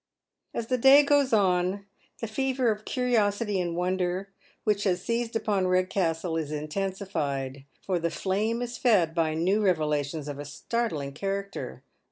[0.51, 1.85] As the day goes on
[2.21, 4.29] the fever of curiosity and wonder
[4.63, 10.27] which has seized upon Eedcastle is intensified, for the flame is fed by new revelations
[10.27, 11.83] of a startling character.